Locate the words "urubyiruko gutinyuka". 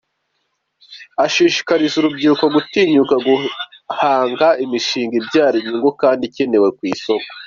1.97-3.15